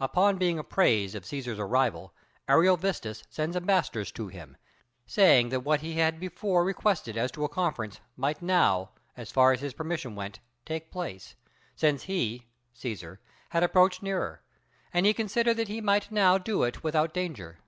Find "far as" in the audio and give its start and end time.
9.30-9.60